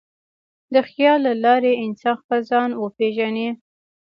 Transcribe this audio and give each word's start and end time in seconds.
د 0.73 0.75
خیال 0.89 1.19
له 1.27 1.33
لارې 1.43 1.71
انسان 1.85 2.15
خپل 2.21 2.39
ځان 2.51 2.69
وپېژني. 2.81 3.49